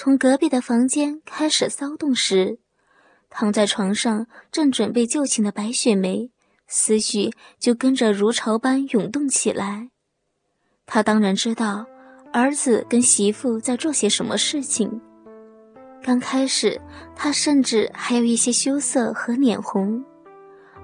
[0.00, 2.60] 从隔壁的房间开始骚动时，
[3.30, 6.30] 躺在床上正准备就寝的白雪梅
[6.68, 9.90] 思绪就跟着如潮般涌动起来。
[10.86, 11.84] 她当然知道
[12.32, 15.00] 儿子跟媳妇在做些什么事情。
[16.00, 16.80] 刚开始，
[17.16, 20.04] 她甚至还有一些羞涩和脸红，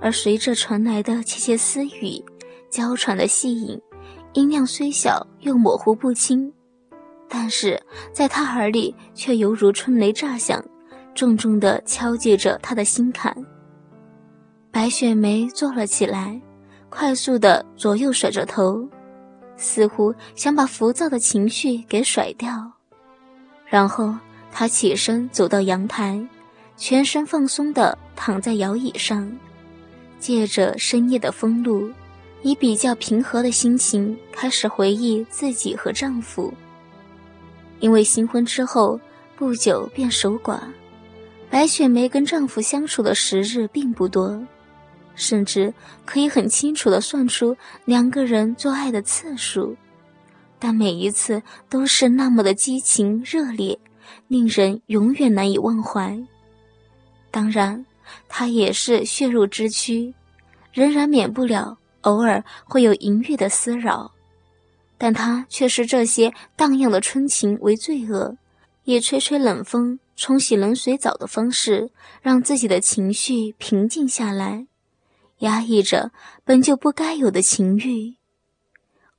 [0.01, 2.21] 而随着传来的窃窃私语、
[2.69, 3.81] 娇喘的细吟，
[4.33, 6.53] 音量虽小又模糊不清。
[7.37, 7.83] 但是
[8.13, 10.65] 在他耳里却犹如春雷炸响，
[11.17, 13.37] 重重地敲击着他的心坎。
[14.71, 16.41] 白雪梅坐了起来，
[16.89, 18.89] 快速地左右甩着头，
[19.57, 22.71] 似乎想把浮躁的情绪给甩掉。
[23.67, 24.15] 然后
[24.53, 26.25] 她起身走到阳台，
[26.77, 29.29] 全身放松地躺在摇椅上，
[30.21, 31.91] 借着深夜的风露，
[32.43, 36.55] 以比较平和的心情开始回忆自己和丈夫。
[37.85, 38.99] 因为新婚之后
[39.37, 40.59] 不久便守寡，
[41.51, 44.43] 白雪梅跟丈夫相处的时日并不多，
[45.15, 45.71] 甚至
[46.07, 49.77] 可以很清楚地算出两个人做爱的次数，
[50.59, 53.79] 但每一次都是那么的激情热烈，
[54.29, 56.19] 令人永远难以忘怀。
[57.31, 57.85] 当然，
[58.31, 60.15] 她也是血肉之躯，
[60.73, 64.11] 仍然免不了偶尔会有淫欲的骚扰。
[65.05, 68.39] 但他却视这些荡漾的春情为罪恶，
[68.85, 71.91] 以吹吹冷风、冲洗冷水澡的方式，
[72.23, 74.67] 让自己的情绪平静下来，
[75.41, 76.11] 压抑着
[76.43, 78.15] 本就不该有的情欲。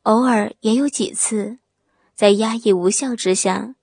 [0.02, 1.60] 偶尔也有几次，
[2.16, 3.76] 在压抑无效之下，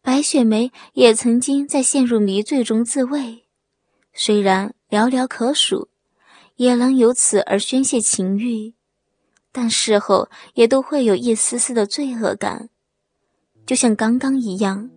[0.00, 3.44] 白雪梅也曾经在陷入迷醉中自慰，
[4.14, 5.90] 虽然寥寥可数，
[6.56, 8.72] 也能由此而宣泄情欲。
[9.52, 12.68] 但事后也都会有一丝丝的罪恶感，
[13.66, 14.88] 就像刚刚一样，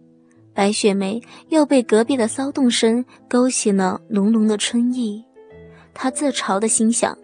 [0.53, 5.23] 白雪梅又被隔壁的骚动声勾起了浓浓的春意。
[5.93, 7.17] 她自嘲的心想：“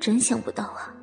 [0.00, 0.94] 真想不到啊，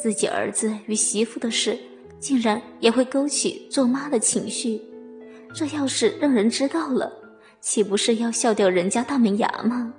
[0.00, 1.78] 自己儿子与媳妇的事，
[2.20, 4.80] 竟然也会勾起做妈的情绪。
[5.52, 7.12] 这要是让人知道了，
[7.60, 9.92] 岂不是要笑掉人家大门牙吗？”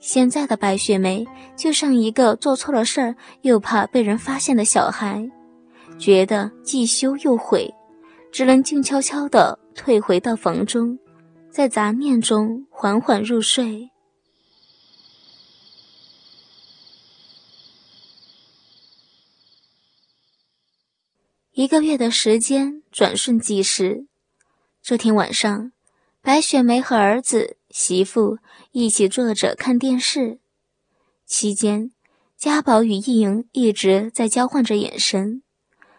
[0.00, 5.30] 现在的白雪梅就像一个做错了事儿又怕被人发现的小孩，
[5.98, 7.72] 觉得既羞又悔，
[8.32, 10.98] 只能静悄悄地退回到房中，
[11.50, 13.90] 在杂念中缓缓入睡。
[21.52, 24.06] 一个月的时间转瞬即逝，
[24.82, 25.72] 这天晚上，
[26.22, 27.59] 白雪梅和儿子。
[27.70, 28.38] 媳妇
[28.72, 30.40] 一起坐着看电视，
[31.26, 31.92] 期间，
[32.36, 35.42] 家宝与易莹一直在交换着眼神。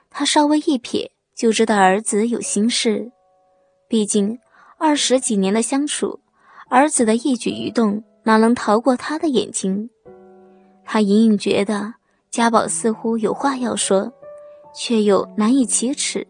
[0.09, 3.11] 他稍微一瞥就知道儿子有心事，
[3.87, 4.37] 毕竟
[4.77, 6.19] 二十几年的相处，
[6.69, 9.89] 儿子的一举一动哪能逃过他的眼睛？
[10.83, 11.93] 他隐隐觉得
[12.29, 14.11] 家宝似乎有话要说，
[14.75, 16.27] 却又难以启齿。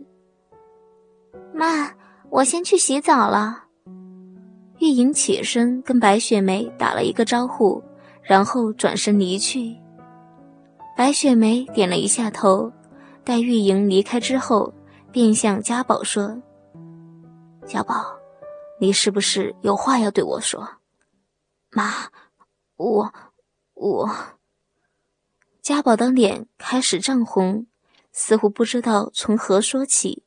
[1.52, 1.96] 妈，
[2.30, 3.66] 我先去洗澡了。
[4.82, 7.80] 玉莹起身跟白雪梅打了一个招呼，
[8.24, 9.78] 然后转身离去。
[10.98, 12.74] 白雪梅点了一下头，
[13.24, 14.74] 待玉莹离开之后，
[15.12, 16.36] 便向家宝说
[17.64, 18.18] ：“家宝，
[18.80, 20.68] 你是不是有话要对我说？”
[21.70, 22.10] 妈，
[22.78, 23.14] 我
[23.76, 24.10] 我……
[25.62, 27.68] 家宝的脸开始涨红，
[28.12, 30.24] 似乎不知道从何说起。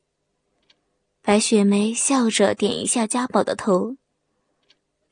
[1.21, 3.97] 白雪梅笑着点一下家宝的头。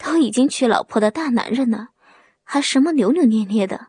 [0.03, 1.91] 都已经娶老婆的大男人了，
[2.44, 3.88] 还什么扭扭捏捏的？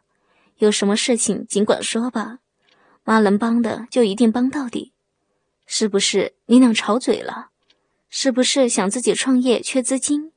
[0.58, 2.38] 有什么事情尽管说吧，
[3.02, 4.92] 妈能帮的就一定帮到底。
[5.66, 7.48] 是不是你俩吵嘴了？
[8.08, 10.30] 是不是想自己创业缺资金？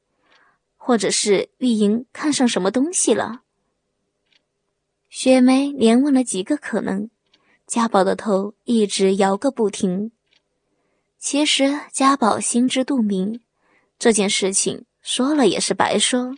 [0.75, 3.41] 或者是玉莹看上什么东西了？
[5.09, 7.11] 雪梅连问了几个可能，
[7.67, 10.11] 家宝的头一直摇个不停。
[11.19, 13.41] 其实家宝心知肚明，
[14.00, 14.85] 这件事情。
[15.07, 16.36] 说了也是白说，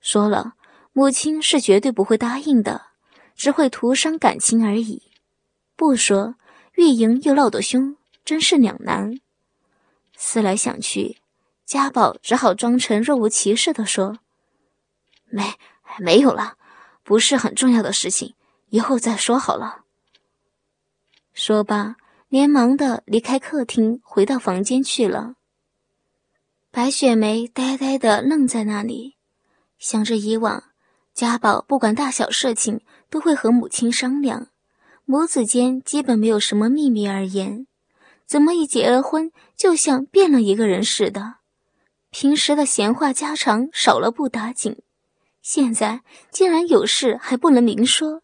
[0.00, 0.54] 说了
[0.92, 2.86] 母亲是绝对不会答应的，
[3.36, 5.12] 只会徒伤感情而已。
[5.76, 6.34] 不说，
[6.74, 9.20] 玉莹又闹得凶，真是两难。
[10.16, 11.18] 思来想去，
[11.64, 14.18] 家宝只好装成若无其事的说
[15.30, 15.54] ：“没，
[16.00, 16.56] 没有了，
[17.04, 18.34] 不是很重要的事情，
[18.70, 19.84] 以后再说好了。”
[21.32, 21.94] 说罢，
[22.26, 25.35] 连忙的离开客厅，回到房间去了。
[26.76, 29.16] 白雪梅呆呆的愣在那里，
[29.78, 30.62] 想着以往
[31.14, 34.48] 家宝不管大小事情都会和母亲商量，
[35.06, 37.66] 母子间基本没有什么秘密而言。
[38.26, 41.36] 怎么一结了婚就像变了一个人似的？
[42.10, 44.82] 平时的闲话家常少了不打紧，
[45.40, 48.20] 现在竟然有事还不能明说，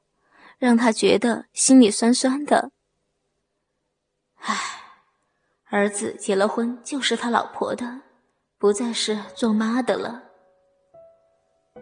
[0.59, 2.71] 让他觉得心里酸酸的。
[4.41, 4.55] 唉，
[5.71, 8.03] 儿子结了婚就是他老婆的，
[8.63, 10.23] 不再是做妈的了。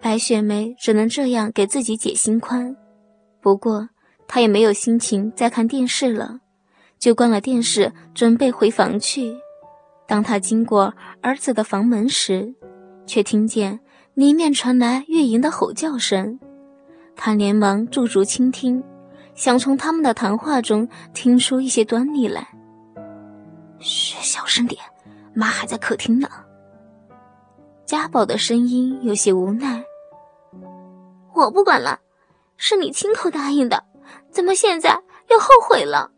[0.01, 2.75] 白雪梅只能这样给自己解心宽，
[3.43, 3.91] 不过
[4.27, 6.41] 她也没有心情再看电视了。
[6.99, 9.37] 就关了电视，准备回房去。
[10.09, 12.55] 当她经过儿子的房门时，
[13.07, 13.79] 却听见
[14.15, 16.41] 里面传来月莹的吼叫声。
[17.15, 18.83] 她连忙驻足倾听，
[19.35, 22.49] 想从他们的谈话中听出一些端倪来。
[23.81, 24.83] 嘘，小声点，
[25.35, 26.27] 妈还在客厅呢。
[27.91, 29.85] 家宝的声音有些无奈。
[31.35, 31.99] 我不管了，
[32.57, 33.83] 是你亲口答应的，
[34.31, 36.13] 怎么现在又后悔了？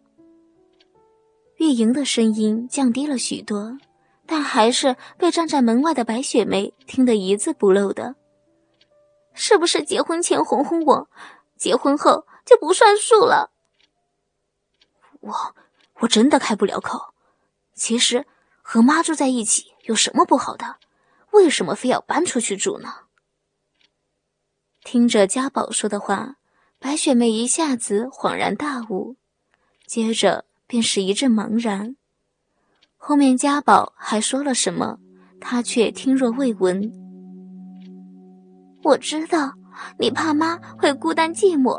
[1.56, 3.78] 月莹的声音降低了许多，
[4.26, 8.16] 但还是被站在门外的白雪梅听得一字不漏的。
[9.32, 11.08] 是不是结婚前哄哄我，
[11.56, 13.50] 结婚后就不算数了？
[15.20, 15.34] 我
[16.00, 17.14] 我真的开不了口。
[17.72, 18.26] 其实
[18.60, 20.76] 和妈住在一起有什么不好的？
[21.32, 22.88] 为什么非要搬出去住呢？
[24.82, 26.36] 听着家宝说的话，
[26.78, 29.16] 白雪梅一下子恍然大悟，
[29.86, 30.46] 接着。
[30.64, 31.96] 便是一阵茫然，
[32.96, 34.98] 后面家宝还说了什么，
[35.38, 36.90] 她却听若未闻。
[38.82, 39.52] 我知道
[39.98, 41.78] 你怕妈会孤单寂寞，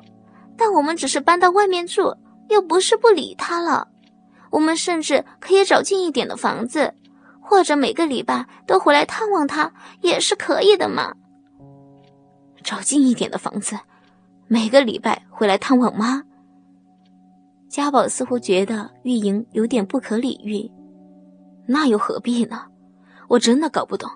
[0.55, 2.15] 但我们只是搬到外面住，
[2.50, 3.88] 又不是不理他了。
[4.51, 6.94] 我们甚至可以找近一点的房子，
[7.43, 11.13] 或者每个礼拜都回来探望他，也是可以的嘛。
[12.63, 13.77] 找近一点的房子，
[14.47, 16.23] 每个礼拜回来探望妈。
[17.67, 20.71] 家宝似乎觉得玉莹有点不可理喻，
[21.67, 22.61] 那又何必呢？
[23.27, 24.09] 我真的搞不懂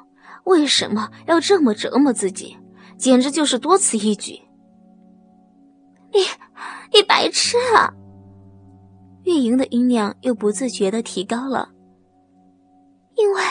[0.46, 2.58] 为什么要这么折磨自己，
[2.98, 4.40] 简直就是多此一举。
[6.14, 6.20] 你，
[6.94, 7.94] 你白痴啊！
[9.24, 11.68] 玉莹的音量又不自觉的提高了，
[13.18, 13.42] 因为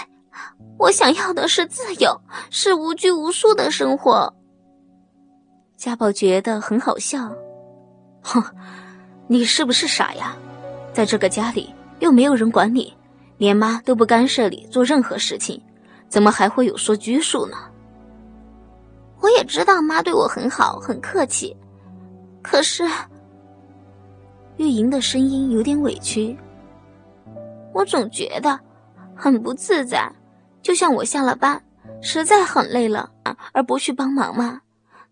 [0.79, 2.21] 我想要的是自由，
[2.51, 4.33] 是无拘无束的生活。
[5.77, 7.31] 家宝觉得很好笑，
[8.23, 8.43] 哼。
[9.29, 10.37] 你是不是傻呀？
[10.93, 12.97] 在这个家里又没有人管你，
[13.39, 15.61] 连妈都不干涉你做任何事情，
[16.09, 17.57] 怎么还会有说拘束呢？
[19.21, 21.57] 我也知道妈对我很好，很客气，
[22.41, 22.85] 可是
[24.59, 26.39] 玉莹的声音有点委屈。
[27.75, 28.61] 我总觉得
[29.17, 30.13] 很不自在，
[30.63, 31.65] 就像我下了班
[32.03, 33.11] 实在很累了
[33.53, 34.61] 而不去帮忙嘛，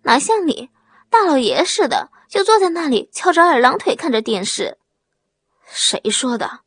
[0.03, 0.71] 哪像你
[1.09, 2.11] 大老爷似的。
[2.27, 4.77] 就坐在那里翘着二郎腿看着电视，
[5.67, 6.63] 谁说的？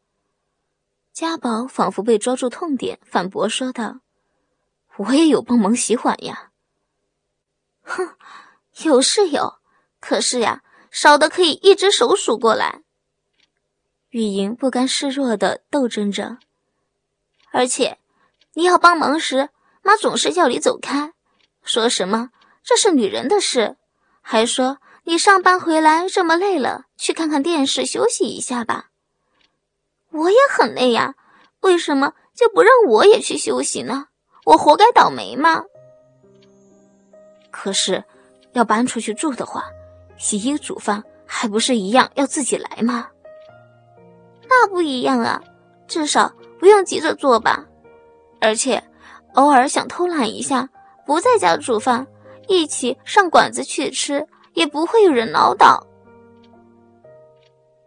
[1.12, 4.00] 家宝仿佛被抓住痛点，反驳说道
[4.96, 6.52] ：“我也有帮忙洗碗呀。”
[7.84, 8.16] 哼，
[8.84, 9.56] 有是有，
[10.00, 12.84] 可是呀，少的可以一只手数过来。
[14.12, 16.38] 玉莹不甘示弱的斗争着，
[17.52, 17.98] 而且
[18.54, 19.50] 你要帮忙时，
[19.82, 21.14] 妈总是叫你走开，
[21.64, 22.30] 说什么
[22.64, 23.78] 这是女人的事，
[24.22, 24.80] 还说。
[25.10, 28.90] 你上班回来这么累了，去看看电视休息一下吧。
[30.12, 31.16] 我也很累呀，
[31.62, 34.08] 为什么就不让我也去休息呢？
[34.44, 35.64] 我活该倒霉吗？
[37.52, 38.04] 可是，
[38.52, 39.64] 要搬出去住的话，
[40.18, 43.08] 洗衣煮饭还不是一样要自己来吗？
[44.50, 45.42] 那不一样啊，
[45.88, 46.34] 至少
[46.68, 47.64] 不用急着做吧。
[48.42, 48.84] 而且，
[49.36, 50.68] 偶尔想偷懒一下，
[51.06, 52.06] 不在家煮饭，
[52.50, 54.28] 一起上馆子去吃。
[54.54, 55.80] 也不会有人唠叨。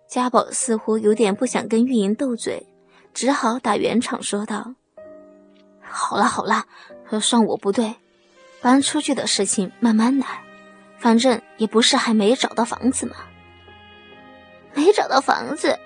[0.08, 2.66] 家宝似乎有点不想跟玉莹斗嘴，
[3.12, 4.72] 只好打圆场说道
[5.82, 6.64] ：“好了好了，
[7.20, 7.96] 算我不对，
[8.62, 10.42] 搬出去的事情慢慢来，
[10.96, 13.16] 反正也不是还没找到房子嘛。
[14.72, 15.76] 没找到房子，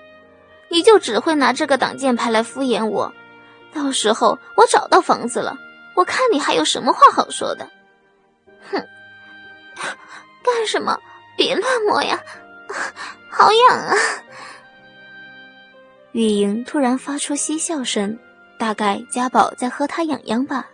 [0.75, 3.09] 你就只会拿这个挡箭牌来敷衍我。
[3.73, 5.57] 到时候我找到房子了，
[5.95, 7.65] 我看你还有什么话好说的？
[8.69, 8.85] 哼！”
[10.43, 10.99] 干什么？
[11.37, 12.21] 别乱摸呀，
[13.29, 13.95] 好痒啊！
[16.11, 18.19] 玉莹突然发出嬉笑声，
[18.59, 20.67] 大概家宝在喝她痒痒吧。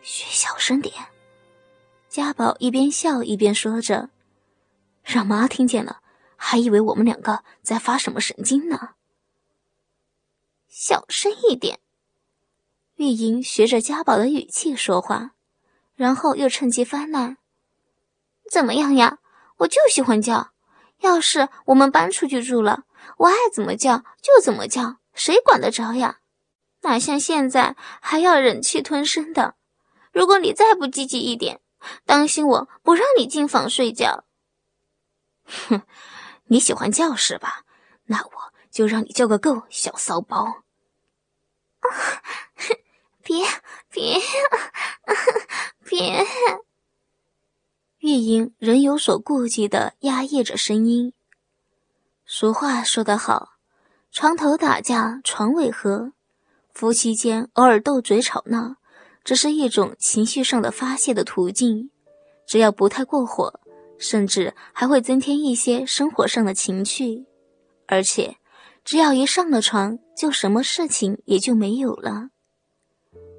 [0.00, 0.94] 嘘，小声点。
[2.08, 4.08] 家宝一边笑一边说着，
[5.04, 5.98] 让妈听见了，
[6.36, 8.90] 还以为我们两个在发什么神经呢。
[10.68, 11.80] 小声一点。
[12.96, 15.32] 玉莹学着家宝的语气说话，
[15.94, 17.36] 然后又趁机发难。
[18.50, 19.18] 怎么样呀？
[19.58, 20.52] 我就喜欢叫。
[21.00, 22.84] 要是我们搬出去住了，
[23.18, 26.20] 我爱怎么叫就怎么叫，谁管得着呀？
[26.82, 29.56] 哪像现在还要忍气吞声的。
[30.12, 31.60] 如果你再不积极一点，
[32.06, 34.24] 当心我不让你进房睡觉。
[35.44, 35.82] 哼，
[36.48, 37.64] 你喜欢叫是吧？
[38.06, 40.44] 那我就让你叫个够，小骚包。
[41.80, 41.88] 啊，
[43.22, 43.44] 别
[43.90, 44.16] 别
[45.84, 46.24] 别！
[47.98, 51.12] 月英仍有所顾忌的压抑着声音。
[52.24, 53.54] 俗话说得好，
[54.12, 56.12] 床头打架床尾和，
[56.72, 58.76] 夫妻间偶尔斗嘴吵闹，
[59.24, 61.90] 只是一种情绪上的发泄的途径，
[62.46, 63.60] 只要不太过火，
[63.98, 67.24] 甚至还会增添一些生活上的情趣。
[67.86, 68.36] 而且，
[68.84, 72.28] 只要一上了床，就什么事情也就没有了。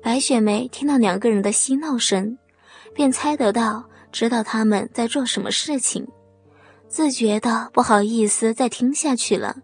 [0.01, 2.37] 白雪梅听到两个人的嬉闹声，
[2.93, 6.07] 便猜得到，知道他们在做什么事情。
[6.87, 9.57] 自觉的不好意思再听下去了，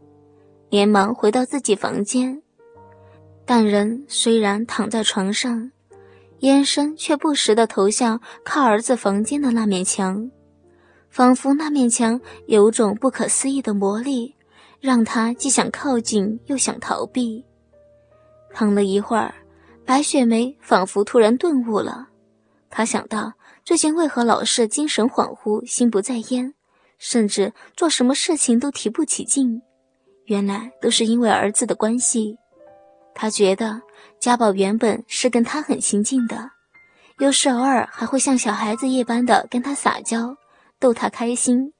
[0.70, 2.42] 连忙回到自己房间。
[3.46, 5.72] 但人虽然躺在床上，
[6.40, 10.30] 眼神却不时的投向靠儿子房间的那面墙，
[11.14, 14.36] 仿佛那面墙有种不可思议的魔力，
[14.80, 17.46] 让他既想靠近又想逃避。
[18.52, 19.32] 躺了一会儿，
[19.86, 22.08] 白雪梅仿佛突然顿悟了，
[22.68, 23.32] 她想到
[23.64, 26.56] 最近为何老是精神恍惚、心不在焉。
[26.98, 29.62] 甚至做什么事情都提不起劲，
[30.26, 32.38] 原来都是因为儿子的关系。
[33.14, 33.80] 他觉得
[34.20, 36.50] 家宝原本是跟他很亲近的，
[37.20, 40.36] 有时偶尔还会像小孩子一般的跟他撒娇，
[40.84, 41.72] 逗他开心。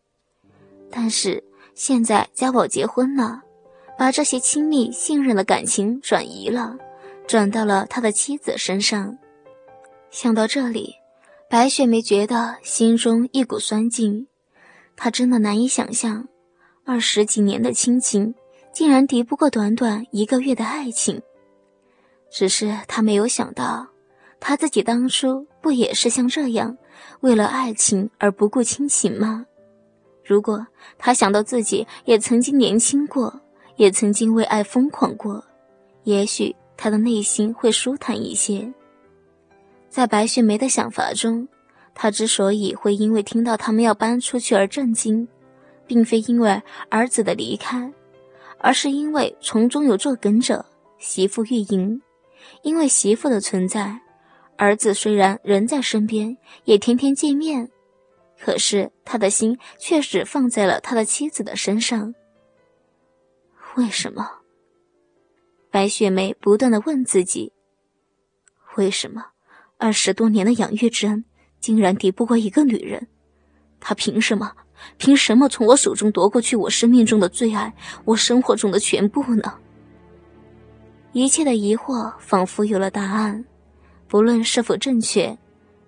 [0.90, 1.44] 但是
[1.76, 3.42] 现在家宝结婚了，
[3.98, 6.78] 把这些亲密信任的感情转移了，
[7.28, 9.18] 转到了他的妻子身上。
[10.10, 10.96] 想到这里，
[11.50, 14.26] 白雪梅觉得心中一股酸劲。
[14.96, 16.30] 她真的难以想象，
[16.86, 18.34] 二十几年的亲情
[18.72, 21.22] 竟然敌不过短短一个月的爱情。
[22.32, 23.86] 只是她没有想到，
[24.40, 26.78] 她自己当初不也是像这样，
[27.22, 29.46] 为了爱情而不顾亲情吗？
[30.26, 30.68] 如果
[30.98, 33.42] 他想到自己也曾经年轻过，
[33.78, 35.42] 也曾经为爱疯狂过，
[36.04, 38.72] 也许他的内心会舒坦一些。
[39.90, 41.48] 在白雪梅的想法中。
[41.96, 45.28] 他之所以会因为听到他们要搬出去而震惊，
[45.86, 47.94] 并非因为儿子的离开，
[48.58, 50.66] 而是因为从中有作梗者
[50.98, 52.02] 媳妇玉莹。
[52.64, 54.02] 因为媳妇的存在，
[54.58, 57.70] 儿子虽然人在身边，也天天见面，
[58.40, 62.14] 可是他的心却只放在了他的妻子的身上。
[63.76, 64.30] 为什么？
[65.72, 67.52] 白雪梅不断的问自己：
[68.76, 69.26] 为什么？
[69.78, 71.26] 二十多年的养育之恩。
[71.60, 73.08] 竟然敌不过一个女人，
[73.80, 74.52] 他凭什么？
[74.98, 79.58] 凭什么从我手中夺过去我生命中的最爱，我生活中的全部呢？
[81.14, 83.46] 一切的疑惑仿佛有了答案，
[84.14, 85.36] 不论是否正确，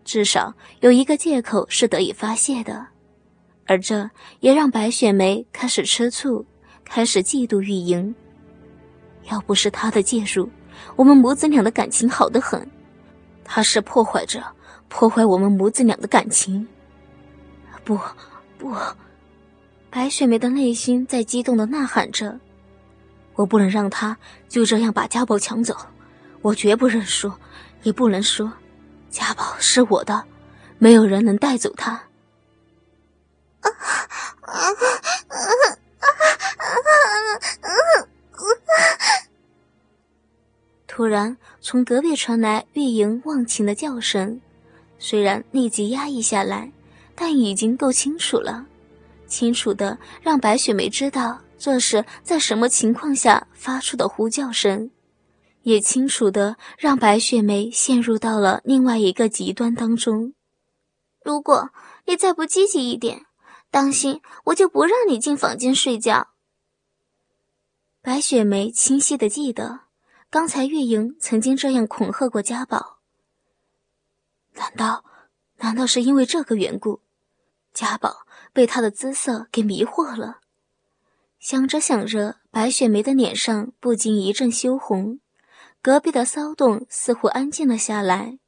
[0.04, 2.88] 至少有一个借口是得以发泄的，
[3.68, 6.44] 而这也让白雪梅开始吃醋，
[6.84, 8.16] 开始嫉妒玉莹。
[9.30, 10.50] 要不是他的介入，
[10.96, 12.68] 我们母子俩的感情好得很，
[13.44, 14.42] 他是破坏者。
[14.88, 16.68] 破坏我们母子俩的感情，
[17.84, 17.96] 不，
[18.58, 18.74] 不！
[19.92, 22.40] 白雪梅的内心在激动的呐喊着
[23.38, 24.18] ：“我不能让他
[24.50, 25.78] 就这样把家宝抢走，
[26.42, 27.32] 我绝不认输，
[27.86, 28.52] 也不能说
[29.10, 30.26] 家宝是我的，
[30.80, 32.02] 没有人能带走他。
[40.88, 44.42] ”突然，从隔壁传来玉莹忘情的叫声。
[44.98, 46.72] 虽然立即压抑下来，
[47.14, 48.66] 但已经够清楚了，
[49.28, 54.90] 清楚的让白雪梅知道这是在什么情况下发出的呼叫声，
[55.66, 60.36] 也清楚的让白雪梅陷入到了另外一个极端当中。
[61.24, 61.72] 如果
[62.06, 63.26] 你再不积极一点，
[63.72, 66.28] 当心我就不让你进房间睡觉。
[68.00, 69.82] 白雪梅清晰的记得，
[70.30, 73.00] 刚才月莹曾经这样恐吓过家宝。
[74.54, 75.04] 难道，
[75.58, 77.02] 难道是因为这个缘故，
[77.74, 80.42] 家宝被他的姿色给迷惑了？
[81.40, 85.20] 想着想着，白雪梅的脸上不禁一阵羞红。
[85.86, 88.40] 隔壁的骚动似乎安静了下来，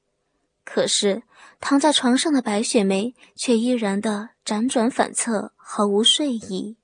[0.65, 1.21] 可是
[1.59, 6.76] 躺在床上的白雪梅却依然的辗转反侧，毫无睡意。